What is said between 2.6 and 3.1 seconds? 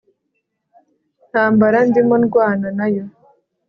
nayo